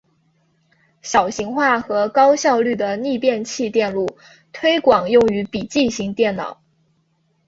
[1.03, 4.17] 小型化和高效率的逆变器电路
[4.51, 6.59] 推广用于笔记型电脑。